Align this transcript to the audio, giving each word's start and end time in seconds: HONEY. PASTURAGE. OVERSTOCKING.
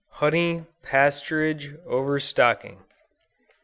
HONEY. 0.13 0.65
PASTURAGE. 0.81 1.75
OVERSTOCKING. 1.85 2.79